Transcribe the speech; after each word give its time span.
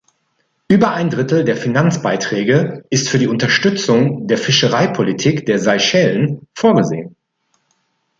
Über 0.67 0.93
ein 0.93 1.11
Drittel 1.11 1.45
der 1.45 1.55
Finanzbeiträge 1.55 2.83
ist 2.89 3.07
für 3.07 3.19
die 3.19 3.27
Unterstützung 3.27 4.25
der 4.25 4.39
Fischereipolitik 4.39 5.45
der 5.45 5.59
Seychellen 5.59 6.47
vorgesehen. 6.55 7.15